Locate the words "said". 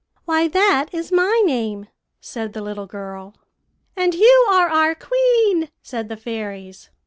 2.19-2.53, 5.83-6.09